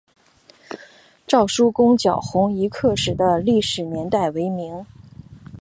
[1.27, 4.83] 赵纾攻剿红夷刻石的历史年代为明。